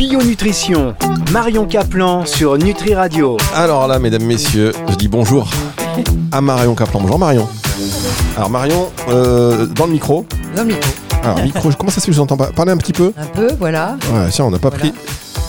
[0.00, 0.94] Bio Nutrition,
[1.30, 3.36] Marion Caplan sur Nutri Radio.
[3.54, 5.50] Alors là, mesdames, messieurs, je dis bonjour
[6.32, 7.02] à Marion Caplan.
[7.02, 7.46] Bonjour Marion.
[8.34, 10.24] Alors Marion, euh, dans le micro.
[10.56, 10.90] Dans le micro.
[11.22, 12.46] Alors micro, comment ça se fait que je vous entends pas?
[12.46, 13.12] Parlez un petit peu.
[13.18, 13.98] Un peu, voilà.
[14.10, 14.84] Ouais, tiens, on n'a pas Voilà.
[14.90, 14.94] pris.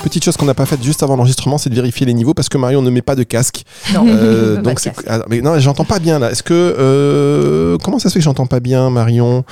[0.03, 2.49] Petite chose qu'on n'a pas faite juste avant l'enregistrement, c'est de vérifier les niveaux parce
[2.49, 3.63] que Marion ne met pas de casque.
[3.93, 4.91] Non, Euh, donc c'est.
[5.07, 6.29] ah, mais non, j'entends pas bien là.
[6.31, 9.45] Est-ce que euh, comment ça se fait que j'entends pas bien, Marion?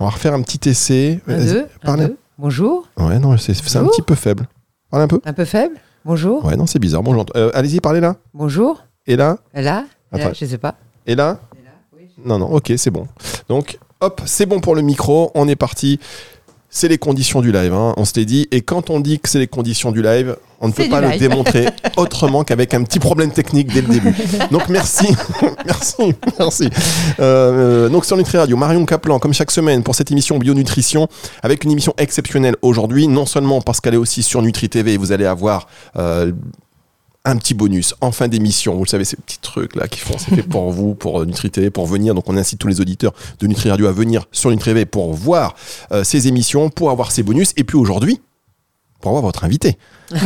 [0.00, 1.20] On va refaire un petit essai.
[1.28, 2.06] Un, Vas-y, deux, un, parlez.
[2.06, 2.16] deux.
[2.40, 2.88] Bonjour.
[2.96, 3.90] Ouais, non, c'est un Bonjour.
[3.90, 4.48] petit peu faible.
[4.90, 5.20] Parlez un peu.
[5.26, 5.76] Un peu faible.
[6.06, 6.42] Bonjour.
[6.42, 7.02] Ouais, non, c'est bizarre.
[7.02, 7.38] Bon, j'entends.
[7.38, 8.16] Euh, Allez-y, parlez là.
[8.32, 8.82] Bonjour.
[9.06, 9.36] Et là.
[9.52, 10.30] Là, là, Attends.
[10.32, 10.74] je sais pas.
[11.06, 11.38] Et là
[12.24, 13.06] Non, non, ok, c'est bon.
[13.50, 16.00] Donc, hop, c'est bon pour le micro, on est parti.
[16.72, 18.46] C'est les conditions du live, hein, on se l'est dit.
[18.52, 21.18] Et quand on dit que c'est les conditions du live, on ne peut pas le
[21.18, 21.66] démontrer
[21.96, 24.14] autrement qu'avec un petit problème technique dès le début.
[24.52, 25.08] Donc merci,
[25.66, 26.70] merci, merci.
[27.18, 31.08] Euh, donc sur Nutri Radio, Marion Caplan, comme chaque semaine, pour cette émission Bionutrition,
[31.42, 34.96] avec une émission exceptionnelle aujourd'hui, non seulement parce qu'elle est aussi sur Nutri TV, et
[34.96, 35.66] vous allez avoir
[35.96, 36.30] euh,
[37.24, 38.74] un petit bonus en fin d'émission.
[38.74, 41.26] Vous le savez, ces petits trucs là qui font, c'est fait pour vous, pour euh,
[41.26, 42.14] Nutri TV, pour venir.
[42.14, 45.12] Donc on incite tous les auditeurs de Nutri Radio à venir sur Nutri TV pour
[45.12, 45.54] voir
[45.92, 47.52] euh, ces émissions, pour avoir ces bonus.
[47.56, 48.20] Et puis aujourd'hui,
[49.00, 49.76] pour avoir votre invité.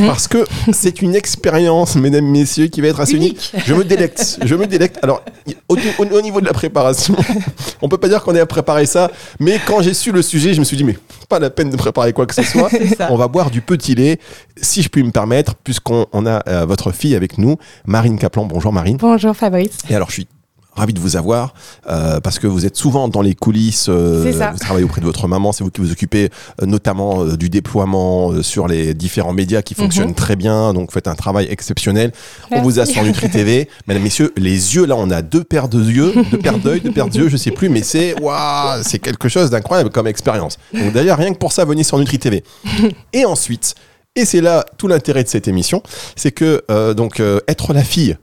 [0.06, 3.50] Parce que c'est une expérience, mesdames, messieurs, qui va être assez unique.
[3.52, 3.66] Unique.
[3.66, 4.38] Je me délecte.
[4.42, 4.98] Je me délecte.
[5.02, 5.22] Alors,
[5.68, 7.14] au, au- au niveau de la préparation,
[7.82, 10.54] on peut pas dire qu'on ait à préparer ça, mais quand j'ai su le sujet,
[10.54, 10.96] je me suis dit, mais
[11.28, 12.70] pas la peine de préparer quoi que ce soit.
[13.10, 14.18] On va boire du petit lait,
[14.60, 18.46] si je puis me permettre, puisqu'on on a euh, votre fille avec nous, Marine Kaplan.
[18.46, 18.96] Bonjour Marine.
[18.98, 19.78] Bonjour Fabrice.
[19.90, 20.26] Et alors, je suis
[20.74, 21.54] ravi de vous avoir
[21.88, 23.86] euh, parce que vous êtes souvent dans les coulisses.
[23.88, 24.22] euh.
[24.52, 26.30] Vous travaillez auprès de votre maman, c'est vous qui vous occupez
[26.62, 30.72] euh, notamment du déploiement sur les différents médias qui fonctionnent très bien.
[30.74, 32.12] Donc, vous faites un travail exceptionnel.
[32.50, 33.68] On vous a sur Nutri TV.
[33.86, 36.92] Mesdames, messieurs, les yeux, là, on a deux paires de yeux, deux paires d'œils, deux
[36.92, 40.58] paires d'yeux, je sais plus, mais c'est waouh, c'est quelque chose d'incroyable comme expérience.
[40.72, 42.42] Donc, d'ailleurs, rien que pour ça, venez sur Nutri TV.
[43.12, 43.74] Et ensuite,
[44.16, 45.82] et c'est là tout l'intérêt de cette émission,
[46.16, 48.16] c'est que donc être la fille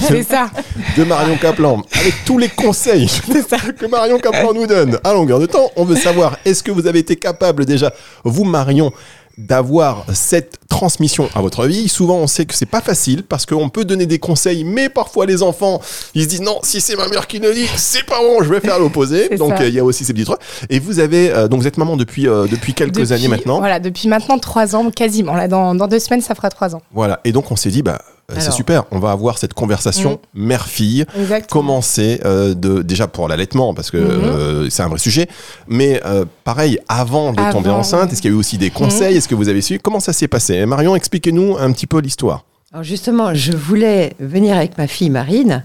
[0.00, 0.50] C'est ça.
[0.96, 3.06] de Marion Caplan, avec tous les conseils
[3.78, 5.70] que Marion Caplan nous donne à longueur de temps.
[5.76, 7.92] On veut savoir, est-ce que vous avez été capable déjà,
[8.24, 8.92] vous Marion,
[9.36, 11.88] d'avoir cette transmission à votre vie?
[11.88, 15.26] Souvent, on sait que c'est pas facile parce qu'on peut donner des conseils, mais parfois
[15.26, 15.80] les enfants,
[16.14, 18.48] ils se disent non, si c'est ma mère qui le dit, c'est pas bon, je
[18.52, 19.28] vais faire l'opposé.
[19.36, 19.62] Donc ça.
[19.64, 20.38] euh, il y a aussi ces petits trucs.
[20.70, 23.58] Et vous avez, euh, donc vous êtes maman depuis euh, depuis quelques Depuis- années maintenant.
[23.58, 25.34] Voilà, depuis maintenant trois ans, quasiment.
[25.34, 26.82] Là, dans, dans deux semaines, ça fera trois ans.
[26.92, 27.20] Voilà.
[27.24, 28.00] Et donc on s'est dit, bah
[28.30, 28.52] c'est Alors.
[28.54, 31.04] super, on va avoir cette conversation mère-fille.
[31.18, 31.46] Exactement.
[31.60, 34.04] commencer euh, de déjà pour l'allaitement parce que Mhm.
[34.24, 35.28] euh, c'est un vrai sujet
[35.68, 38.12] mais euh, pareil avant de Avant, tomber enceinte oui.
[38.12, 39.16] est-ce qu'il y a eu aussi des conseils?
[39.16, 39.78] Est-ce que vous avez su?
[39.78, 40.64] Comment ça s'est passé?
[40.66, 45.62] Marion expliquez-nous un petit peu l'histoire Alors justement, je voulais venir avec ma fille Marine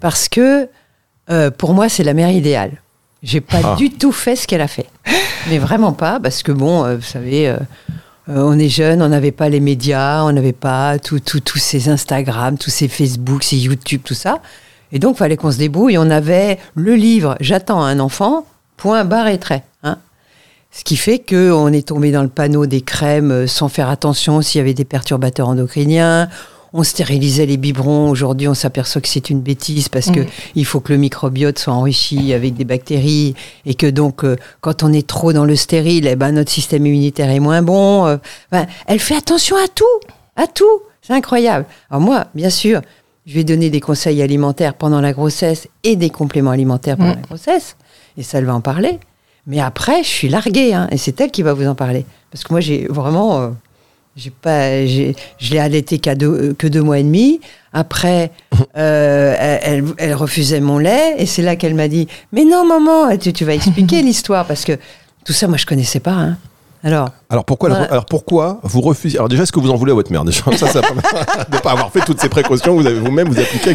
[0.00, 0.68] parce que
[1.28, 2.80] euh, pour moi, c'est la mère idéale.
[3.22, 3.74] J'ai pas Ah.
[3.76, 4.86] du tout fait ce qu'elle a fait.
[5.48, 7.52] Mais vraiment pas, parce que bon, euh, vous savez,
[8.28, 11.58] euh, on est jeune, on n'avait pas les médias, on n'avait pas tout- tout- tous
[11.58, 14.40] ces Instagram, tous ces Facebook, ces YouTube, tout ça.
[14.92, 15.98] Et donc, fallait qu'on se débrouille.
[15.98, 19.64] On avait le livre J'attends un enfant, point, barre et trait.
[19.82, 19.98] hein.
[20.72, 24.42] Ce qui fait qu'on est tombé dans le panneau des crèmes euh, sans faire attention
[24.42, 26.28] s'il y avait des perturbateurs endocriniens.
[26.78, 28.10] On stérilisait les biberons.
[28.10, 30.26] Aujourd'hui, on s'aperçoit que c'est une bêtise parce que Mhm.
[30.56, 34.82] il faut que le microbiote soit enrichi avec des bactéries et que donc, euh, quand
[34.82, 38.04] on est trop dans le stérile, eh ben, notre système immunitaire est moins bon.
[38.04, 38.18] euh,
[38.52, 39.84] ben, elle fait attention à tout,
[40.36, 40.64] à tout.
[41.00, 41.64] C'est incroyable.
[41.90, 42.82] Alors moi, bien sûr,
[43.24, 47.16] je vais donner des conseils alimentaires pendant la grossesse et des compléments alimentaires pendant Mhm.
[47.22, 47.76] la grossesse.
[48.18, 48.98] Et ça, elle va en parler.
[49.46, 52.04] Mais après, je suis larguée, hein, et c'est elle qui va vous en parler.
[52.30, 53.48] Parce que moi, j'ai vraiment, euh,
[54.16, 57.40] j'ai pas, j'ai, je l'ai allaité qu'à deux, euh, que deux mois et demi.
[57.72, 58.32] Après,
[58.76, 59.34] euh,
[59.98, 63.44] elle, refusait mon lait, et c'est là qu'elle m'a dit, mais non, maman, tu, tu
[63.44, 64.72] vas expliquer l'histoire, parce que
[65.24, 66.12] tout ça, moi, je connaissais pas.
[66.12, 66.38] hein.
[66.84, 67.84] Alors, alors pourquoi Voilà.
[67.86, 70.42] alors pourquoi vous refusez alors déjà est-ce que vous en voulez à votre mère déjà?
[70.56, 70.80] Ça ça
[71.50, 73.74] de ne pas avoir fait toutes ces précautions que vous avez vous-même vous appliquez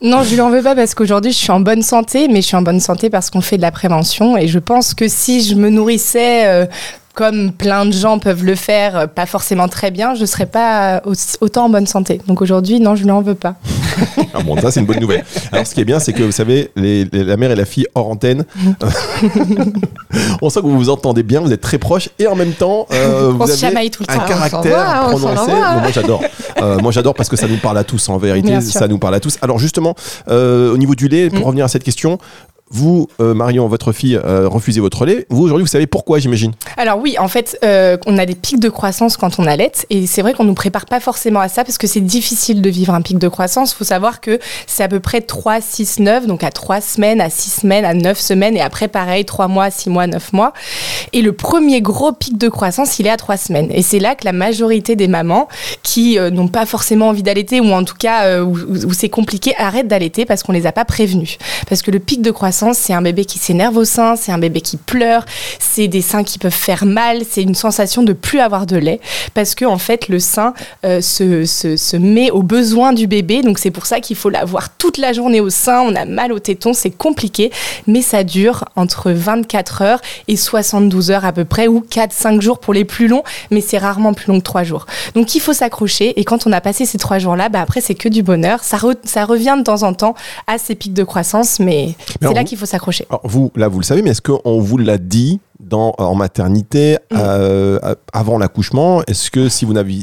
[0.00, 2.46] Non, je lui en veux pas parce qu'aujourd'hui, je suis en bonne santé, mais je
[2.46, 4.36] suis en bonne santé parce qu'on fait de la prévention.
[4.36, 6.66] Et je pense que si je me nourrissais euh,
[7.14, 11.00] comme plein de gens peuvent le faire, euh, pas forcément très bien, je serais pas
[11.06, 12.20] aussi- autant en bonne santé.
[12.26, 13.54] Donc aujourd'hui, non, je lui en veux pas.
[14.36, 15.24] Ah bon, ça c'est une bonne nouvelle.
[15.52, 17.64] Alors ce qui est bien, c'est que vous savez, les- les- la mère et la
[17.64, 18.44] fille hors antenne,
[20.42, 22.86] on sent que vous vous entendez bien, vous êtes très proches et en même temps,
[22.92, 24.24] euh, vous On se avez chamaille tout le un temps.
[24.26, 25.52] caractère On prononcé.
[25.52, 26.22] Moi j'adore.
[26.62, 29.14] Euh, moi j'adore parce que ça nous parle à tous en vérité, ça nous parle
[29.14, 29.38] à tous.
[29.40, 29.94] Alors justement,
[30.28, 31.44] euh, au niveau du lait, pour Mm.
[31.44, 32.18] revenir à cette question.
[32.74, 35.26] Vous, euh, Marion, votre fille, euh, refusez votre lait.
[35.30, 38.58] Vous, aujourd'hui, vous savez pourquoi, j'imagine Alors oui, en fait, euh, on a des pics
[38.58, 41.62] de croissance quand on allait, et c'est vrai qu'on nous prépare pas forcément à ça
[41.62, 43.72] parce que c'est difficile de vivre un pic de croissance.
[43.72, 47.20] Il faut savoir que c'est à peu près 3, 6, 9, donc à 3 semaines,
[47.20, 50.52] à 6 semaines, à 9 semaines, et après pareil, 3 mois, 6 mois, 9 mois.
[51.12, 53.68] Et le premier gros pic de croissance, il est à 3 semaines.
[53.70, 55.46] Et c'est là que la majorité des mamans
[55.84, 59.86] qui euh, n'ont pas forcément envie d'allaiter, ou en tout cas où, c'est compliqué, arrêtent
[59.86, 61.38] d'allaiter parce qu'on les a pas prévenus.
[61.68, 64.38] Parce que le pic de croissance, c'est un bébé qui s'énerve au sein, c'est un
[64.38, 65.24] bébé qui pleure,
[65.58, 69.00] c'est des seins qui peuvent faire mal, c'est une sensation de plus avoir de lait.
[69.34, 73.42] Parce que en fait, le sein euh, se, se, se met aux besoins du bébé.
[73.42, 75.80] Donc c'est pour ça qu'il faut l'avoir toute la journée au sein.
[75.82, 77.50] On a mal au téton, c'est compliqué,
[77.86, 82.58] mais ça dure entre 24 heures et 72 heures à peu près, ou 4-5 jours
[82.60, 84.86] pour les plus longs, mais c'est rarement plus long que 3 jours.
[85.14, 87.94] Donc il faut s'accrocher, et quand on a passé ces 3 jours-là, bah, après c'est
[87.94, 88.62] que du bonheur.
[88.62, 90.14] Ça, re- ça revient de temps en temps
[90.46, 91.94] à ces pics de croissance, mais,
[92.28, 93.06] c'est là qu'il faut s'accrocher.
[93.10, 96.98] Alors, vous, là, vous le savez, mais est-ce qu'on vous l'a dit dans, en maternité
[97.12, 97.78] euh,
[98.12, 99.02] avant l'accouchement?
[99.06, 100.02] Est-ce que si vous n'aviez.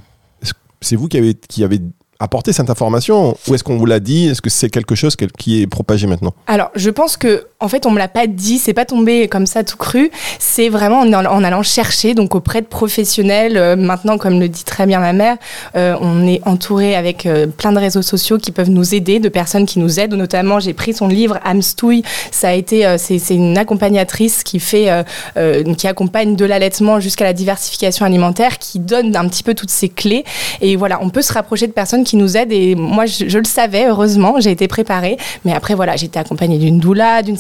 [0.83, 1.79] C'est vous qui avez, qui avez
[2.19, 4.27] apporté cette information Ou est-ce qu'on vous l'a dit?
[4.27, 6.33] Est-ce que c'est quelque chose qui est propagé maintenant?
[6.47, 9.45] Alors, je pense que, en fait, on me l'a pas dit, c'est pas tombé comme
[9.45, 10.11] ça tout cru.
[10.39, 11.13] C'est vraiment en,
[11.43, 13.55] allant- chercher, donc auprès de professionnels.
[13.55, 15.37] Euh, maintenant, comme le dit très bien ma mère,
[15.75, 19.29] euh, on est entouré avec euh, plein de réseaux sociaux qui peuvent nous aider, de
[19.29, 20.15] personnes qui nous aident.
[20.15, 22.03] Notamment, j'ai pris son livre Amstouille.
[22.31, 24.89] Ça a été, c'est une accompagnatrice qui fait,
[25.77, 29.89] qui accompagne de l'allaitement jusqu'à la diversification alimentaire, qui donne un petit peu toutes ces
[29.89, 30.23] clés.
[30.61, 32.51] Et voilà, on peut se rapprocher de personnes qui nous aident.
[32.51, 35.17] Et moi, je, le savais, heureusement, j'ai été préparée.
[35.45, 37.37] Mais après, voilà, j'étais accompagnée d'une doula, d'une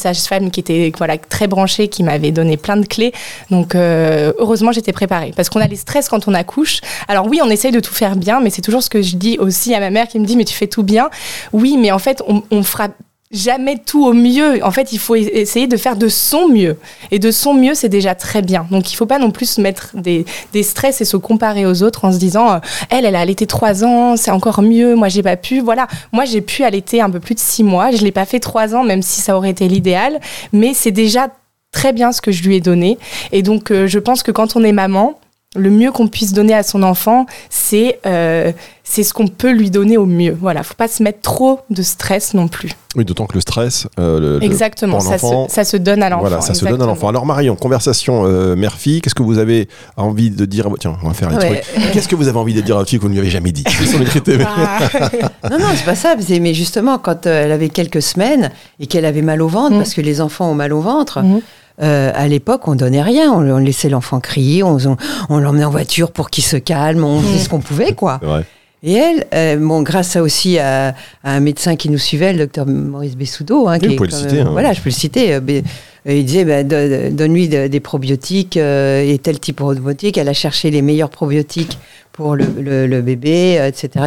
[0.51, 3.13] qui était voilà, très branchée, qui m'avait donné plein de clés.
[3.49, 5.33] Donc, euh, heureusement, j'étais préparée.
[5.35, 6.81] Parce qu'on a les stress quand on accouche.
[7.07, 9.37] Alors oui, on essaye de tout faire bien, mais c'est toujours ce que je dis
[9.39, 11.09] aussi à ma mère qui me dit, mais tu fais tout bien.
[11.53, 12.89] Oui, mais en fait, on, on fera
[13.31, 14.63] jamais tout au mieux.
[14.63, 16.77] En fait, il faut essayer de faire de son mieux.
[17.11, 18.67] Et de son mieux, c'est déjà très bien.
[18.71, 21.83] Donc, il faut pas non plus se mettre des, des stress et se comparer aux
[21.83, 25.07] autres en se disant, euh, elle, elle a allaité trois ans, c'est encore mieux, moi,
[25.07, 25.61] j'ai pas pu.
[25.61, 27.91] Voilà, moi, j'ai pu allaiter un peu plus de six mois.
[27.91, 30.19] Je l'ai pas fait trois ans, même si ça aurait été l'idéal.
[30.51, 31.29] Mais c'est déjà
[31.71, 32.97] très bien ce que je lui ai donné.
[33.31, 35.19] Et donc, euh, je pense que quand on est maman,
[35.55, 38.51] le mieux qu'on puisse donner à son enfant, c'est euh,
[38.93, 40.35] c'est ce qu'on peut lui donner au mieux.
[40.39, 42.71] Voilà, faut pas se mettre trop de stress non plus.
[42.97, 43.87] Oui, d'autant que le stress.
[43.99, 46.21] euh, le- le- Exactement, pour ça se, l'enfant, ça se donne à l'enfant.
[46.27, 47.07] Voilà, ça se donne à l'enfant.
[47.07, 51.13] Alors Marion, conversation euh, mère-fille, qu'est-ce que vous avez envie de dire Tiens, on va
[51.13, 51.61] faire les Ouais.
[51.61, 51.91] trucs.
[51.93, 53.29] Qu'est-ce que vous avez envie de dire à votre fille que vous ne lui avez
[53.29, 53.63] jamais dit?
[54.27, 54.43] Le.
[54.45, 55.49] Ah.
[55.49, 56.15] Non, non, c'est pas ça.
[56.41, 58.51] Mais justement, quand euh, elle avait quelques semaines
[58.81, 59.77] et qu'elle avait mal au ventre, Mm.
[59.77, 61.41] parce que les enfants ont mal au ventre, Mhm.
[61.81, 63.31] euh, à l'époque, on donnait rien.
[63.31, 64.97] On, on laissait l'enfant crier, on, on,
[65.29, 68.19] on l'emmenait en voiture pour qu'il se calme, on faisait ce qu'on pouvait, quoi.
[68.83, 70.89] Et elle, euh, bon, grâce à aussi à,
[71.23, 73.95] à un médecin qui nous suivait, le docteur Maurice Bessoudo, hein, Oui, qui vous est
[73.97, 74.49] pouvez le citer, hein.
[74.51, 75.33] Voilà, je peux le citer.
[75.35, 75.61] euh, euh,
[76.13, 80.17] il disait, bah, don- donne-lui de- des probiotiques euh, et tel type de probiotiques.
[80.17, 81.77] Elle a cherché les meilleurs probiotiques
[82.11, 84.05] pour le, le- le bébé, etc.,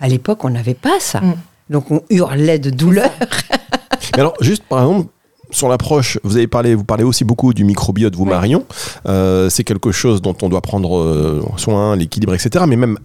[0.00, 1.20] À l'époque, on n'avait pas ça.
[1.20, 1.34] Mm.
[1.68, 3.10] Donc on hurlait de douleur.
[4.14, 5.08] Mais alors, juste par exemple,
[5.50, 8.24] sur l'approche, vous avez parlé, vous parlez aussi beaucoup du microbiote, vous.
[8.24, 8.64] Marion.
[9.06, 12.64] Euh, c'est quelque chose dont on doit prendre soin, l'équilibre, etc.
[12.66, 12.98] Mais même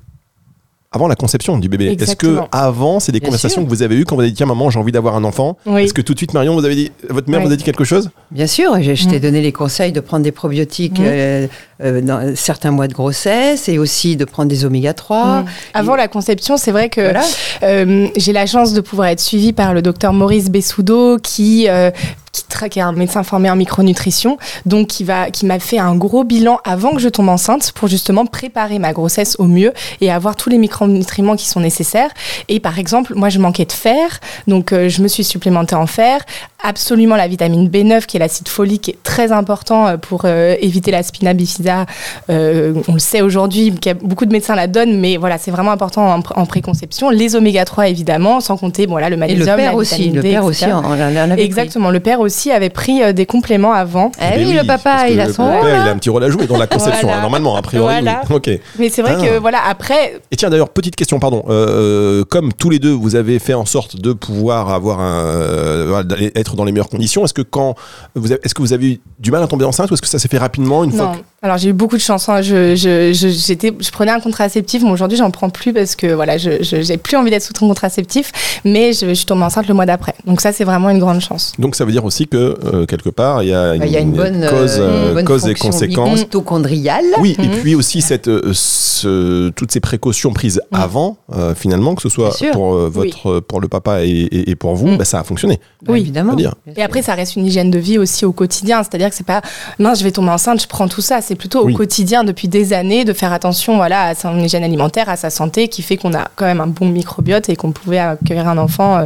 [0.94, 1.96] avant la conception du bébé.
[1.98, 3.66] Est-ce que avant, c'est des Bien conversations sûr.
[3.70, 5.58] que vous avez eues quand vous avez dit tiens maman, j'ai envie d'avoir un enfant
[5.66, 5.84] Oui.
[5.84, 7.46] Est-ce que tout de suite Marion, vous avez dit votre mère Oui.
[7.48, 8.10] vous a dit quelque chose?
[8.30, 9.22] Bien sûr, je, je t'ai Mm.
[9.22, 11.04] donné les conseils de prendre des probiotiques Mm.
[11.06, 11.48] euh,
[11.82, 15.44] euh, dans certains mois de grossesse et aussi de prendre des oméga 3.
[15.44, 15.46] Mm.
[15.76, 17.24] Avant la conception, c'est vrai que Voilà.
[17.64, 21.90] Euh, j'ai la chance de pouvoir être suivie par le docteur Maurice Bessoudo qui euh,
[22.69, 26.24] qui, est un médecin formé en micronutrition, donc qui va qui m'a fait un gros
[26.24, 30.36] bilan avant que je tombe enceinte pour justement préparer ma grossesse au mieux et avoir
[30.36, 32.09] tous les micronutriments qui sont nécessaires.
[32.50, 35.88] Et par exemple, moi je manquais de fer, donc euh, je me suis supplémentée en
[35.88, 36.21] fer,
[36.64, 40.56] absolument la vitamine B9 qui est l'acide folique qui est très important euh, pour euh,
[40.61, 41.85] éviter la spina bifida.
[42.30, 46.07] Euh, on le sait aujourd'hui, beaucoup de médecins la donnent, mais voilà, c'est vraiment important
[46.07, 47.09] en, pr- en préconception.
[47.09, 49.95] Les oméga 3 évidemment, sans compter bon là le Et magnésium, le père la aussi,
[49.95, 50.50] vitamine le père etc.
[50.50, 50.81] aussi, en.
[51.44, 54.11] Exactement, le père aussi avait pris euh, des compléments avant.
[54.19, 55.69] Ah Eh oui, le papa, il a son père, rôle.
[55.69, 55.92] il a hein.
[55.92, 57.18] un petit rôle à jouer dans la conception, Voilà.
[57.18, 57.85] hein, normalement, a priori.
[58.01, 58.21] Voilà.
[58.30, 58.59] oui.
[58.80, 59.21] Mais c'est vrai Ah.
[59.25, 61.44] que voilà, après, Et tiens, d'ailleurs, petite question, pardon.
[61.49, 66.01] Euh, comme tous les deux, vous avez fait en sorte de pouvoir avoir un, euh,
[66.35, 67.23] être dans les meilleures conditions.
[67.25, 67.75] Est-ce que quand
[68.16, 70.07] vous avez, est-ce que vous avez eu du mal à tomber enceinte ou est-ce que
[70.07, 72.30] ça s'est fait rapidement une fois que- Alors j'ai eu beaucoup de chance.
[72.30, 72.44] hein.
[72.44, 76.14] Je, je, je, j'étais, je prenais un contraceptif, mais aujourd'hui j'en prends plus parce que
[76.14, 78.31] voilà, je, je- j'ai plus envie d'être sous ton contraceptif,
[78.64, 80.14] mais je, je suis tombée enceinte le mois d'après.
[80.28, 81.54] Donc ça c'est vraiment une grande chance.
[81.57, 83.92] Donc ça veut dire aussi que euh, quelque part il y a une, Bah, Il
[83.92, 86.19] y a une bonne, cause, euh, euh, une bonne cause et fonction conséquences.
[86.19, 87.06] mitochondriale.
[87.19, 87.57] Oui, et Mhm.
[87.62, 90.80] puis aussi cette, euh, ce- toutes ces précautions prises Mhm.
[90.80, 94.56] avant, euh, finalement, que ce soit pour, euh, votre, pour le papa et, et- et
[94.56, 95.60] pour vous, bah, ça a fonctionné.
[95.81, 96.02] Bah, Oui.
[96.02, 96.36] évidemment.
[96.78, 99.42] Et après ça reste une hygiène de vie aussi au quotidien, c'est-à-dire que c'est pas
[99.80, 101.73] mince je vais tomber enceinte, je prends tout ça, c'est plutôt Oui.
[101.73, 105.30] au quotidien depuis des années de faire attention voilà à son hygiène alimentaire, à sa
[105.30, 108.57] santé, qui fait qu'on a quand même un bon microbiote et qu'on pouvait accueillir un
[108.57, 109.06] enfant euh,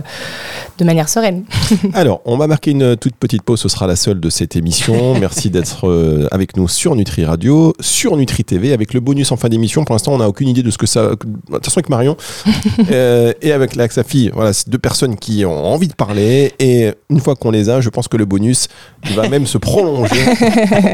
[0.80, 1.44] de manière sereine.
[1.94, 5.14] Alors, on va marquer une toute petite pause, ce sera la seule de cette émission.
[5.20, 9.38] Merci d'être euh, avec nous sur Nutri Radio, sur Nutri TV, avec le bonus en
[9.38, 9.86] fin d'émission.
[9.86, 11.10] Pour l'instant, on n'a aucune idée de ce que ça.
[11.10, 12.18] De toute façon, avec Marion
[12.92, 16.54] euh, et avec, avec sa fille, voilà, c'est deux personnes qui ont envie de parler.
[16.58, 18.68] Et une fois qu'on les a, je pense que le bonus
[19.14, 20.26] va même se prolonger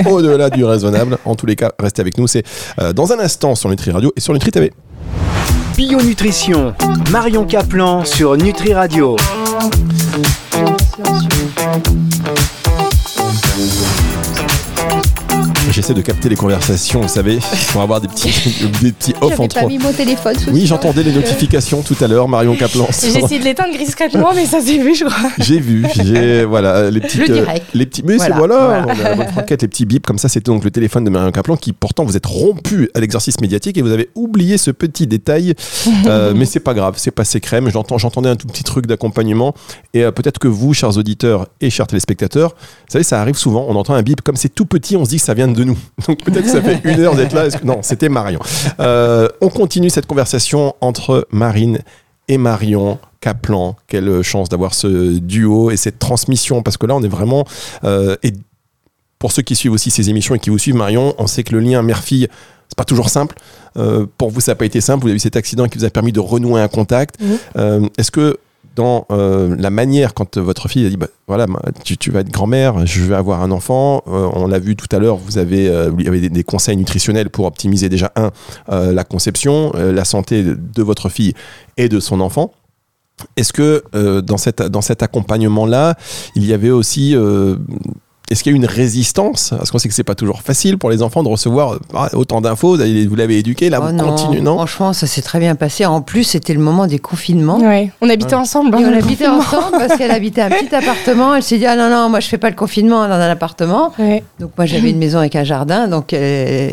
[0.09, 1.17] au-delà du raisonnable.
[1.25, 2.27] En tous les cas, restez avec nous.
[2.27, 2.43] C'est
[2.79, 4.71] euh, dans un instant sur Nutri Radio et sur Nutri TV.
[5.75, 6.73] Bio Nutrition,
[7.11, 9.15] Marion Caplan sur Nutri Radio.
[15.71, 17.39] J'essaie de capter les conversations, vous savez,
[17.71, 18.29] pour avoir des petits,
[18.81, 19.55] des petits off entre.
[19.55, 22.87] pas mis mon téléphone sous Oui, j'entendais les notifications tout à l'heure, Marion Caplan.
[23.01, 25.29] J'ai essayé de l'éteindre discrètement, mais ça s'est vu, je crois.
[25.39, 27.65] J'ai vu, j'ai voilà les petites, Le direct.
[27.73, 29.15] les petits, mais Voilà, voilà, voilà.
[29.15, 30.27] on a franquette, les petits bips comme ça.
[30.27, 33.77] C'était donc le téléphone de Marion Caplan qui pourtant vous êtes rompu à l'exercice médiatique
[33.77, 35.53] et vous avez oublié ce petit détail,
[36.07, 37.69] Euh, mais c'est pas grave, c'est passé crème.
[37.69, 39.53] J'entends, j'entendais un tout petit truc d'accompagnement
[39.93, 43.65] et euh, peut-être que vous, chers auditeurs et chers téléspectateurs, vous savez, ça arrive souvent.
[43.69, 45.60] On entend un bip comme c'est tout petit, on se dit que ça vient de
[45.63, 45.77] nous.
[46.07, 47.49] Donc peut-être que ça fait une heure d'être là.
[47.49, 48.39] Que- Non, c'était Marion.
[48.79, 51.79] Euh, on continue cette conversation entre Marine
[52.27, 53.75] et Marion Kaplan.
[53.87, 57.45] Quelle chance d'avoir ce duo et cette transmission, parce que là, on est vraiment...
[57.83, 58.33] euh, et
[59.19, 61.51] pour ceux qui suivent aussi ces émissions et qui vous suivent, Marion, on sait que
[61.53, 62.27] le lien mère-fille,
[62.67, 63.35] c'est pas toujours simple.
[63.77, 65.03] Euh, pour vous, ça n'a pas été simple.
[65.03, 67.17] Vous avez eu cet accident qui vous a permis de renouer un contact.
[67.55, 68.37] Euh, Est-ce que
[68.75, 71.45] dans euh, la manière, quand votre fille a dit, bah, voilà,
[71.83, 74.99] tu, vas être grand-mère, je vais avoir un enfant, euh, on l'a vu tout à
[74.99, 78.31] l'heure, vous avez, euh, des, conseils nutritionnels pour optimiser déjà, un,
[78.69, 81.33] la conception, la santé de, votre fille
[81.77, 82.53] et de son enfant.
[83.37, 83.83] Est-ce que
[84.21, 85.95] dans, cet accompagnement-là,
[86.35, 87.15] il y avait aussi...
[88.31, 89.53] est-ce qu'il y a eu une résistance?
[89.55, 92.41] Parce qu'on sait que c'est pas toujours facile pour les enfants de recevoir ah, autant
[92.41, 92.75] d'infos.
[92.75, 94.55] Vous avez- vous l'avez éduqué, là, Oh vous non, continuez, non?
[94.55, 95.85] Franchement, ça s'est très bien passé.
[95.85, 97.59] En plus, c'était le moment des confinements.
[97.59, 97.91] Ouais.
[98.01, 98.75] On habitait ensemble.
[98.79, 101.35] Et hein, on le habitait ensemble parce qu'elle habitait un petit appartement.
[101.35, 103.91] Elle s'est dit ah non non moi je fais pas le confinement dans un appartement.
[104.00, 104.23] Ouais.
[104.39, 106.69] Donc moi j'avais une maison avec un jardin donc euh,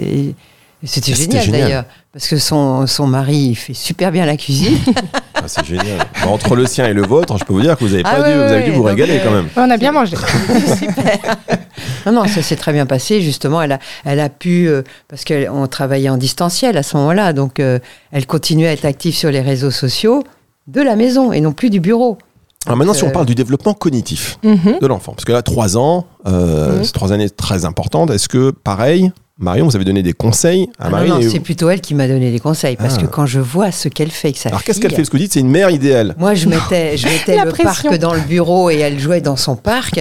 [0.85, 1.61] c'était Ah, c'était génial, génial.
[1.62, 4.79] d'ailleurs parce que son, son mari il fait super bien la cuisine.
[5.57, 5.99] Ah, C'est génial.
[6.25, 8.17] Bon, entre le sien et le vôtre, je peux vous dire que vous avez, Ah
[8.17, 9.49] pas ouais, dû, vous avez ouais, dû vous donc, régaler quand même.
[9.57, 10.17] On a bien mangé.
[12.07, 15.25] non non ça s'est très bien passé justement elle a elle a pu euh, parce
[15.25, 17.78] qu'on travaillait en distanciel à ce moment-là donc euh,
[18.12, 20.25] elle continuait à être active sur les réseaux sociaux
[20.67, 22.19] de la maison et non plus du bureau.
[22.67, 24.78] Alors maintenant, si on euh, parle du développement cognitif Mhm.
[24.81, 26.85] de l'enfant, parce que là, trois ans, euh, Mhm.
[26.85, 28.11] c'est trois années très importantes.
[28.11, 31.80] Est-ce que, pareil, Marion, vous avez donné des conseils à Ah non, c'est plutôt elle
[31.80, 33.02] qui m'a donné des conseils parce Ah.
[33.02, 35.33] que quand je vois ce qu'elle fait Alors qu'est-ce qu'elle fait Parce que vous dites,
[35.33, 36.16] c'est une mère idéale.
[36.18, 37.90] Moi, je mettais, je mettais La le pression.
[37.90, 40.00] parc dans le bureau et elle jouait dans son parc.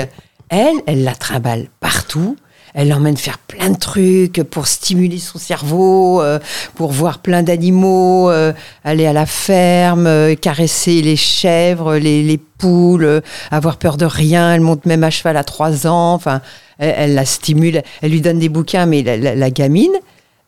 [0.50, 2.36] Elle, elle la trimballe partout.
[2.78, 6.38] Elle l'emmène faire plein de trucs pour stimuler son cerveau, euh,
[6.76, 8.54] pour voir plein d'animaux, euh,
[8.84, 14.54] aller à la ferme, euh, caresser les chèvres, les, les poules, avoir peur de rien.
[14.54, 16.14] Elle monte même à cheval à trois ans.
[16.14, 16.42] Enfin,
[16.78, 17.82] elle, la stimule.
[18.04, 19.96] Elle lui donne des bouquins, mais la, gamine,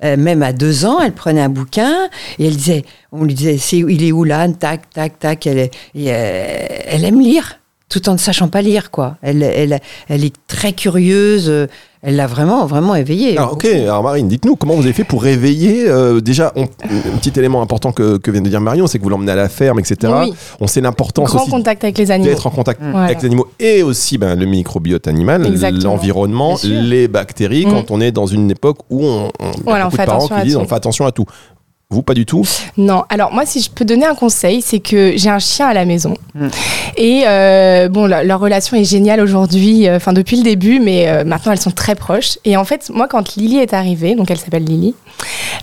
[0.03, 4.03] même à deux ans, elle prenait un bouquin et elle disait, on lui disait, il
[4.03, 4.47] est où là?
[4.49, 5.47] Tac, tac, tac.
[5.47, 7.59] Elle, aime lire,
[7.89, 9.17] tout en ne sachant pas lire, quoi.
[9.23, 11.67] Elle est très curieuse.
[12.01, 13.37] Elle l'a vraiment, vraiment éveillée.
[13.37, 15.83] Alors ok, alors Marine, dites-nous comment vous avez fait pour réveiller.
[15.89, 19.03] euh, déjà, on- un petit élément important que, que vient de dire Marion, c'est que
[19.03, 20.13] vous l'emmenez à la ferme, etc.
[20.21, 20.33] Oui.
[20.61, 22.29] On sait l'importance aussi contact avec les animaux.
[22.29, 22.79] d'être en contact.
[22.81, 23.05] Voilà.
[23.07, 25.83] avec les animaux et aussi ben, le microbiote animal, Exactement.
[25.93, 27.69] l'environnement, les bactéries, Mm.
[27.71, 29.97] quand on est dans une époque où on, on- il y a Voilà, on beaucoup
[29.97, 30.59] fait de parents attention qui à disent tout.
[30.61, 31.25] on fait attention à tout.
[31.91, 32.45] Vous, pas du tout
[32.77, 35.73] Non, alors moi, si je peux donner un conseil, c'est que j'ai un chien à
[35.73, 36.13] la maison.
[36.35, 36.47] Mm.
[36.97, 41.23] Et euh, bon, leur relation est géniale aujourd'hui, euh, enfin depuis le début, mais euh,
[41.23, 42.37] maintenant elles sont très proches.
[42.45, 44.93] Et en fait, moi, quand Lily est arrivée, donc elle s'appelle Lily,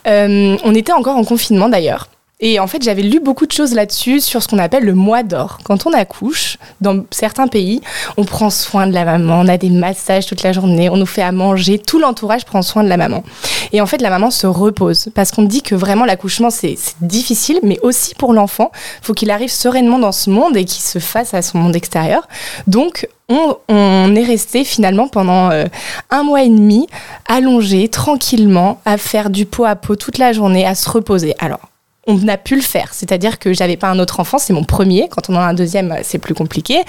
[0.09, 2.09] euh, on était encore en confinement d'ailleurs.
[2.39, 5.23] Et en fait, j'avais lu beaucoup de choses là-dessus sur ce qu'on appelle le mois
[5.23, 5.57] d'or.
[5.65, 7.81] Quand on accouche, dans certains pays,
[8.19, 11.07] on prend soin de la maman, on a des massages toute la journée, on nous
[11.07, 13.25] fait à manger, tout l'entourage prend soin de la maman.
[13.73, 17.59] Et en fait, la maman se repose parce qu'on dit que vraiment l'accouchement, c'est difficile,
[17.63, 21.33] mais aussi pour l'enfant, faut qu'il arrive sereinement dans ce monde et qu'il se fasse
[21.33, 22.29] à son monde extérieur.
[22.67, 25.65] Donc, on, on, est resté finalement pendant euh,
[26.11, 26.87] un mois et demi
[27.27, 31.35] allongé tranquillement à faire du pot à pot toute la journée, à se reposer.
[31.39, 31.61] Alors,
[32.07, 32.95] on a pu le faire.
[32.95, 35.09] C'est-à-dire que j'avais pas un autre enfant, c'est mon premier.
[35.09, 36.83] Quand on en a un deuxième, c'est plus compliqué.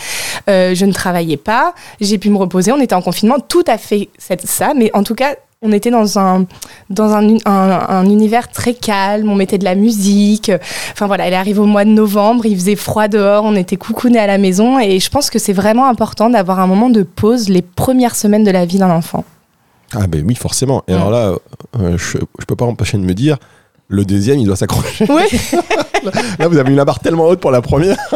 [0.49, 2.71] Euh, je ne travaillais pas, j'ai pu me reposer.
[2.71, 4.73] On était en confinement, tout à fait ça.
[4.75, 6.45] Mais en tout cas, on était dans un
[6.91, 9.29] dans un, un, univers très calme.
[9.29, 10.51] On mettait de la musique.
[10.91, 14.19] Enfin voilà, elle arrive au mois de novembre, il faisait froid dehors, on était coucounés
[14.19, 14.79] à la maison.
[14.79, 18.43] Et je pense que c'est vraiment important d'avoir un moment de pause les premières semaines
[18.43, 19.25] de la vie d'un enfant.
[19.93, 20.83] Ah ben oui, forcément.
[20.87, 21.33] Et alors là,
[21.79, 23.37] euh, je, je peux pas m'empêcher de me dire,
[23.89, 25.05] le deuxième, il doit s'accrocher.
[25.09, 25.23] Oui.
[26.39, 27.97] Là, vous avez la barre tellement haute pour la première.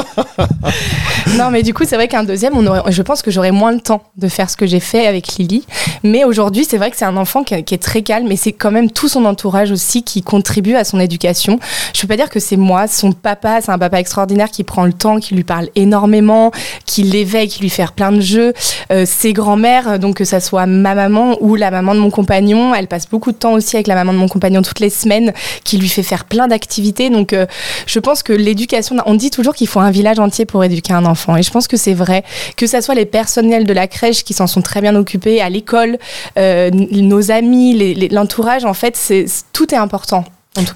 [1.37, 3.71] non, mais du coup, c'est vrai qu'un deuxième, on aurait, je pense que j'aurais moins
[3.71, 5.65] le temps de faire ce que j'ai fait avec Lily.
[6.03, 8.71] Mais aujourd'hui, c'est vrai que c'est un enfant qui, est très calme et c'est quand
[8.71, 11.59] même tout son entourage aussi qui contribue à son éducation.
[11.95, 14.85] Je peux pas dire que c'est moi, son papa, c'est un papa extraordinaire qui prend
[14.85, 16.51] le temps, qui lui parle énormément,
[16.85, 18.53] qui l'éveille, qui lui fait plein de jeux.
[18.91, 22.75] Euh, ses grands-mères, donc que ça soit ma maman ou la maman de mon compagnon,
[22.75, 25.33] elle passe beaucoup de temps aussi avec la maman de mon compagnon toutes les semaines,
[25.63, 27.09] qui lui fait faire plein d'activités.
[27.09, 27.45] Donc, euh,
[27.87, 31.05] je pense que l'éducation, on dit toujours qu'il faut un village entier pour éduquer un
[31.05, 31.20] enfant.
[31.37, 32.23] Et je pense que c'est vrai.
[32.57, 35.49] Que ce soit les personnels de la crèche qui s'en sont très bien occupés, à
[35.49, 35.97] l'école,
[36.37, 40.25] euh, nos amis, l'entourage, en fait, c'est tout est important.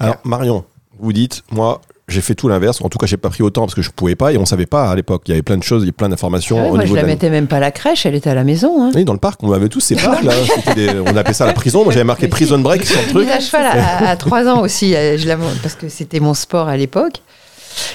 [0.00, 0.64] Alors, Marion,
[0.98, 2.80] vous dites, moi, j'ai fait tout l'inverse.
[2.82, 4.66] En tout cas, j'ai pas pris autant parce que je pouvais pas et on savait
[4.66, 5.22] pas à l'époque.
[5.26, 6.58] Il y avait plein de choses, il y a plein d'informations.
[6.64, 8.82] Ah moi, je la mettais même pas à la crèche, elle était à la maison.
[8.82, 8.92] Hein.
[8.94, 10.32] Oui, dans le parc, on avait tous ces parcs là.
[11.06, 11.84] on appelait ça la prison.
[11.84, 13.28] Moi, j'avais marqué prison break sur le truc.
[13.28, 15.26] à cheval à, 3 ans aussi, euh, je
[15.62, 17.22] parce que c'était mon sport à l'époque.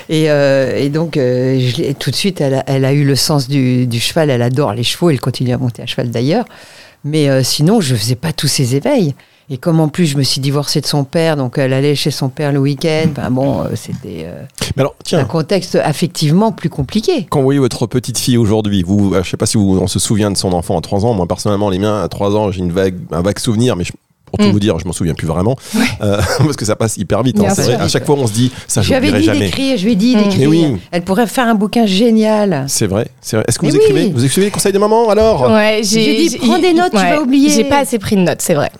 [0.10, 1.60] Et, euh, donc, euh,
[2.00, 4.30] tout de suite, elle a, eu le sens du, cheval.
[4.30, 5.10] Elle adore les chevaux.
[5.10, 6.46] Elle continue à monter à cheval d'ailleurs.
[7.04, 9.16] Mais sinon, je faisais pas tous ces éveils.
[9.52, 12.10] Et comme en plus je me suis divorcée de son père, donc elle allait chez
[12.10, 17.28] son père le week-end, ben bon, euh, c'était euh, un contexte affectivement plus compliqué.
[17.30, 19.88] Quand vous voyez votre petite fille aujourd'hui, vous, euh, je sais pas si vous, on
[19.88, 22.50] se souvient de son enfant à 3 ans, moi personnellement les miens à 3 ans,
[22.50, 23.84] j'ai une vague, un vague souvenir, mais
[24.32, 24.52] pour tout mm.
[24.52, 25.56] vous dire, je m'en souviens plus vraiment,
[26.00, 27.40] parce que ça passe hyper vite.
[27.40, 29.40] Hein, à chaque fois, on se dit, ça, je lui jamais.
[29.46, 30.24] D'écrire, je lui ai dit mm.
[30.24, 30.78] d'écrire.
[30.92, 32.66] Elle pourrait faire un bouquin génial.
[32.68, 33.08] C'est vrai.
[33.22, 35.52] Est-ce que vous écrivez Vous écrivez les conseils de maman alors?
[35.52, 37.50] Ouais, j'ai dit, prends des notes, tu vas oublier.
[37.50, 38.72] J'ai pas assez pris de notes, c'est vrai.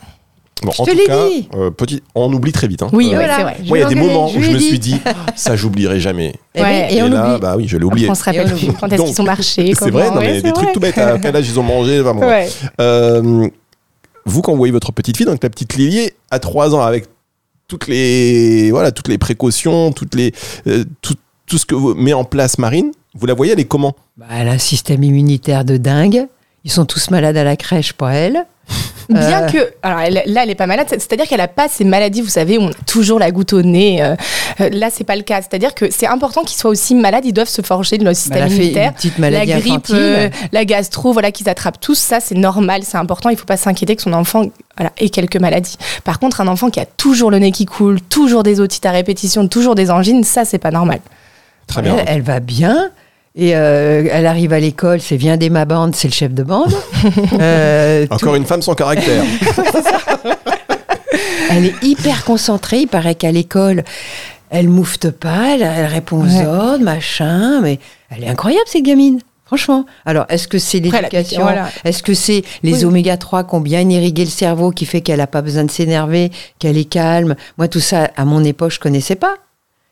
[0.64, 1.50] Bon, je en te tout cas, dit.
[1.56, 2.84] Euh, petit, on oublie très vite.
[2.84, 2.90] Hein.
[2.94, 3.58] Oui, euh, c'est vrai.
[3.66, 4.96] Moi, il y a des moments où je me suis dit,
[5.36, 6.36] ça, j'oublierai jamais.
[6.54, 7.42] Eh ben, et, et, on là, oublie.
[7.42, 8.10] bah oui, je l'ai oublié.
[8.10, 9.74] On se rappelle plus quand est-ce qu'ils ont marché.
[9.80, 10.98] C'est vrai, non, mais des trucs tout bêtes.
[10.98, 12.04] À quel âge ils ont mangé
[12.80, 13.48] euh,
[14.26, 17.06] Vous, quand vous voyez votre petite fille, donc la petite Lily, à 3 ans, avec
[17.68, 20.34] toutes les, voilà, toutes les précautions, toutes les,
[21.02, 23.96] tout, tout ce que vous met en place Marine, vous la voyez, elle est comment?
[24.18, 26.28] Bah, Elle a un système immunitaire de dingue.
[26.64, 28.46] Ils sont tous malades à la crèche, pas elle.
[29.10, 29.50] Bien euh.
[29.50, 32.58] que, alors là, elle est pas malade, c'est-à-dire qu'elle a pas ces maladies, vous savez,
[32.58, 34.02] où on a toujours la goutte au nez.
[34.02, 34.16] Euh,
[34.60, 35.42] euh, là, c'est pas le cas.
[35.42, 37.26] C'est-à-dire que c'est important qu'ils soient aussi malades.
[37.26, 38.94] Ils doivent se forger de leur système immunitaire.
[39.20, 39.94] la grippe,
[40.52, 41.98] la gastro, voilà, qu'ils attrapent tous.
[41.98, 43.30] Ça, c'est normal, c'est important.
[43.30, 44.46] Il faut pas s'inquiéter que son enfant
[44.78, 45.78] voilà, ait quelques maladies.
[46.04, 48.92] Par contre, un enfant qui a toujours le nez qui coule, toujours des otites à
[48.92, 51.00] répétition, toujours des angines, ça, c'est pas normal.
[51.68, 51.98] Très bien.
[52.06, 52.90] elle va bien.
[53.34, 56.44] Et euh, elle arrive à l'école, c'est viens des ma bande, c'est le chef de
[56.44, 56.74] bande.
[57.40, 59.24] Euh, Encore une femme sans caractère.
[61.50, 62.82] elle est hyper concentrée.
[62.82, 63.84] Il paraît qu'à l'école,
[64.52, 67.62] elle moufte pas, elle, répond aux ordres, machin.
[67.62, 69.20] Mais elle est incroyable cette gamine.
[69.46, 69.86] Franchement.
[70.06, 71.48] Alors, est-ce que c'est l'éducation
[71.84, 75.18] Est-ce que c'est les oméga 3 qui ont bien irrigué le cerveau qui fait qu'elle
[75.18, 77.36] n'a pas besoin de s'énerver, qu'elle est calme?
[77.58, 79.36] Moi, tout ça, à mon époque, je connaissais pas.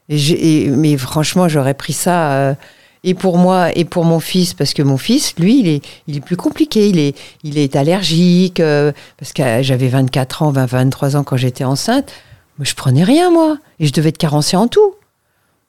[0.10, 2.32] Et mais franchement, j'aurais pris ça.
[2.32, 2.54] Euh,
[3.04, 6.18] et pour moi et pour mon fils, parce que mon fils, lui, il est, il
[6.18, 6.90] est plus compliqué.
[6.90, 11.38] Il est, il est allergique, euh, parce que j'avais 24 ans, 20, 23 ans quand
[11.38, 12.12] j'étais enceinte.
[12.58, 13.58] Moi, je prenais rien, moi.
[13.80, 14.96] Et je devais être carencée en tout.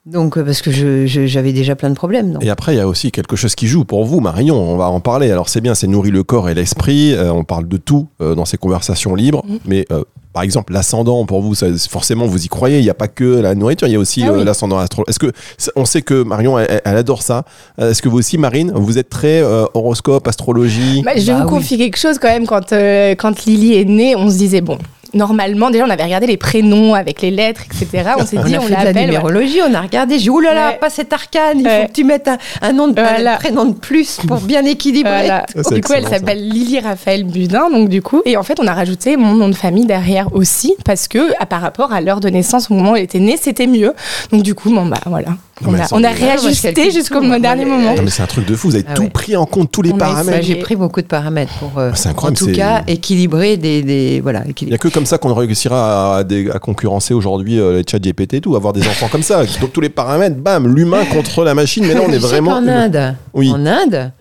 [0.05, 0.71] Donc, euh, parce que
[1.05, 2.37] j'avais déjà plein de problèmes.
[2.41, 4.57] Et après, il y a aussi quelque chose qui joue pour vous, Marion.
[4.57, 5.31] On va en parler.
[5.31, 7.13] Alors, c'est bien, c'est nourrir le corps et l'esprit.
[7.13, 9.45] Euh, on parle de tout dans ces conversations libres.
[9.65, 9.85] Mais
[10.33, 11.53] par exemple, l'ascendant, pour vous,
[11.89, 12.79] forcément, vous y croyez.
[12.79, 15.03] Il n'y a pas que la nourriture, il y a aussi ah euh, l'ascendant astro.
[15.07, 15.31] Est-ce que,
[15.75, 17.43] on sait que Marion, elle, adore ça.
[17.79, 21.01] Euh, est-ce que vous aussi, Marine, vous êtes très euh, horoscope, astrologie?
[21.03, 22.45] Bah, Je vais bah vous confier quelque chose quand même.
[22.45, 24.77] Quand, quand Lily est née, on se disait, bon,
[25.13, 28.11] normalement, déjà, on avait regardé les prénoms avec les lettres, etc.
[28.17, 29.05] On s'est On dit, a on, fait de la l'appelle.
[29.07, 30.77] numérologie, on a regardé, j'ai dit, oulala, là là, Ouais.
[30.77, 31.81] pas cette arcane, il Ouais.
[31.81, 33.33] faut que tu mettes un, un nom de Voilà.
[33.33, 35.11] un prénom de plus pour bien équilibrer.
[35.11, 35.45] Voilà.
[35.55, 38.59] Ça, c'est Du coup, elle s'appelle Lily Raphaël Budin, donc du coup, et en fait,
[38.59, 42.01] on a rajouté mon nom de famille derrière aussi, parce que à, par rapport à
[42.01, 43.93] l'heure de naissance, au moment où elle était née, c'était mieux.
[44.31, 45.29] Donc du coup, bon bah voilà,
[45.65, 47.95] on a, on réajusté jusqu'au dernier moment.
[47.95, 48.69] Non, mais c'est un truc de fou.
[48.69, 49.09] Vous avez Ah tout ouais.
[49.09, 50.45] pris en compte, tous les On a paramètres.
[50.45, 54.67] J'ai pris beaucoup de paramètres pour, euh, en tout cas, équilibrer des, des voilà, Il
[54.67, 57.83] n'y a que comme ça qu'on réussira à, à des- à concurrencer aujourd'hui euh, les
[57.89, 59.43] chats GPT et tout, avoir des enfants comme ça.
[59.61, 61.85] Donc tous les paramètres, bam, l'humain contre la machine.
[61.85, 62.51] Mais là, on est vraiment.
[62.51, 63.51] qu'en Inde, Oui.
[63.51, 64.11] en Inde,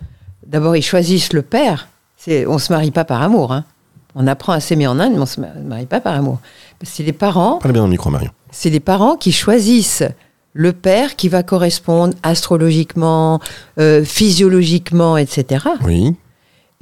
[0.46, 1.88] d'abord ils choisissent le père.
[2.18, 3.52] C'est, on se marie pas par amour.
[3.52, 3.64] hein.
[4.14, 6.38] On apprend à s'aimer en Inde, mais on se ma- marie pas par amour.
[6.82, 8.30] C'est les parents, Parlez bien dans le micro, Marion.
[8.50, 10.02] c'est les parents qui choisissent
[10.52, 13.40] le père qui va correspondre astrologiquement,
[13.78, 15.64] euh, physiologiquement, etc.
[15.84, 16.14] Oui.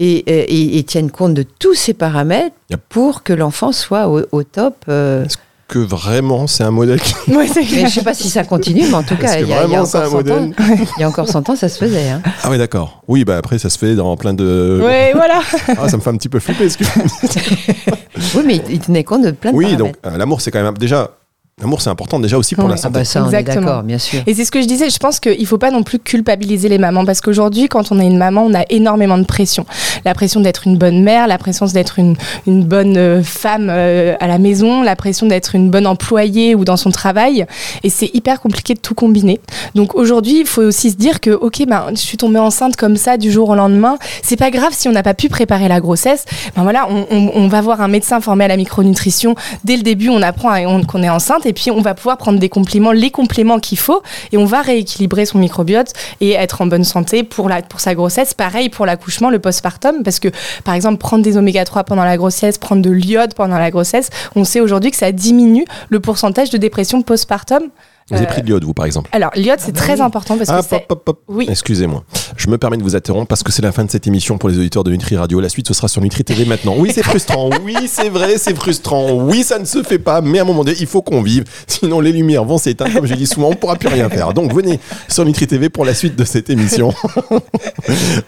[0.01, 2.81] Et, et- tiennent compte de tous ces paramètres Yep.
[2.89, 4.77] pour que l'enfant soit au, au top.
[4.89, 5.25] euh.
[5.67, 7.13] Que vraiment, c'est un modèle qui.
[7.33, 7.89] Ouais, c'est Mais clair.
[7.89, 9.65] je sais pas si ça continue, mais en tout Est-ce cas, que il y, a,
[9.65, 10.55] il y encore 100 ans, modèle
[10.97, 12.09] il y a encore 100 ans, ça se faisait.
[12.09, 12.23] hein.
[12.43, 13.03] Ah, ouais, d'accord.
[13.09, 14.81] Oui, bah après, ça se fait dans plein de.
[14.83, 15.41] Ouais, voilà.
[15.77, 16.65] Ah, ça me fait un petit peu flipper.
[16.65, 16.89] excuse-
[18.35, 19.85] Oui, mais il, il tenait compte de plein de Oui, paramètres.
[19.85, 20.77] donc euh, l'amour, c'est quand même.
[20.79, 21.11] Déjà,
[21.61, 22.71] l'amour, c'est important déjà aussi pour Ouais.
[22.71, 22.95] la Ah santé.
[23.01, 23.67] bah ça, on est Exactement.
[23.67, 24.21] d'accord, bien sûr.
[24.27, 26.69] Et c'est ce que je disais, je pense qu'il ne faut pas non plus culpabiliser
[26.69, 29.67] les mamans parce qu'aujourd'hui, quand on est une maman, on a énormément de pression.
[30.05, 32.17] La pression d'être une bonne mère, la pression d'être une,
[32.47, 36.65] une bonne euh, femme euh, à la maison, la pression d'être une bonne employée ou
[36.65, 37.47] dans son travail.
[37.83, 39.41] Et c'est hyper compliqué de tout combiner.
[39.75, 42.97] Donc aujourd'hui, il faut aussi se dire que, ok, ben, je suis tombée enceinte comme
[42.97, 43.99] ça du jour au lendemain.
[44.23, 46.25] C'est pas grave si on n'a pas pu préparer la grossesse.
[46.57, 49.35] Ben voilà, on, on- on va voir un médecin formé à la micronutrition.
[49.65, 50.55] Dès le début, on apprend
[50.87, 54.03] qu'on est enceinte et puis on va pouvoir prendre des compléments, les compléments qu'il faut
[54.33, 58.35] et on va rééquilibrer son microbiote et être en bonne santé pour, pour sa grossesse.
[58.35, 60.29] Pareil pour l'accouchement, le postpartum, parce que
[60.65, 64.11] par exemple, prendre des oméga 3 pendant la grossesse, prendre de l'iode pendant la grossesse,
[64.37, 67.63] on sait aujourd'hui que ça diminue le pourcentage de dépression postpartum.
[68.11, 70.01] Vous avez Euh, pris de l'iode, vous, par exemple Alors, l'iode, c'est très oui.
[70.01, 70.79] important parce Ah, que c'est.
[70.87, 71.21] pop, pop, pop.
[71.29, 71.47] Oui.
[71.51, 72.05] Excusez-moi.
[72.37, 74.49] Je me permets de vous interrompre parce que c'est la fin de cette émission pour
[74.49, 75.41] les auditeurs de Nutri Radio.
[75.41, 76.75] La suite, ce sera sur Nutri TV maintenant.
[76.79, 77.51] Oui, c'est frustrant.
[77.65, 79.13] Oui, c'est vrai, c'est frustrant.
[79.13, 80.21] Oui, ça ne se fait pas.
[80.23, 81.45] Mais à un moment donné, il faut qu'on vive.
[81.67, 82.95] Sinon, les lumières vont s'éteindre.
[82.95, 84.33] Comme je dis souvent, on ne pourra plus rien faire.
[84.33, 86.95] Donc, venez sur Nutri TV pour la suite de cette émission.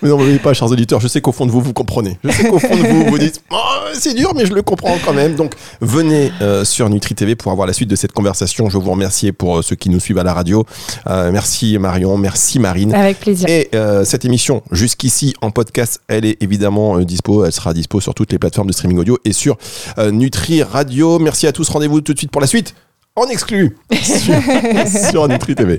[0.02, 2.18] mais non, n'oubliez pas, chers auditeurs, je sais qu'au fond de vous, vous comprenez.
[2.24, 3.56] Je sais qu'au fond de vous, vous dites, Oh,
[3.94, 5.34] c'est dur, mais je le comprends quand même.
[5.36, 8.68] Donc, venez euh, sur Nutri TV pour avoir la suite de cette conversation.
[8.68, 10.66] Je vous remercie pour euh, ceux qui nous suivent à la radio.
[11.06, 12.92] Euh, merci Marion, merci Marine.
[12.92, 13.48] Avec plaisir.
[13.48, 17.44] Et euh, cette émission, jusqu'ici en podcast, elle est évidemment euh, dispo.
[17.44, 19.56] Elle sera dispo sur toutes les plateformes de streaming audio et sur
[20.10, 21.18] Nutri Radio.
[21.18, 21.68] Merci à tous.
[21.68, 22.74] Rendez-vous tout de suite pour la suite
[23.16, 24.34] en exclu sur,
[25.10, 25.78] sur Nutri TV.